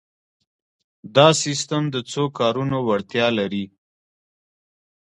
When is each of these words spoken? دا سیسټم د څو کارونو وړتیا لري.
دا 1.15 1.27
سیسټم 1.43 1.83
د 1.93 1.97
څو 2.11 2.23
کارونو 2.39 2.77
وړتیا 2.87 3.27
لري. 3.39 3.65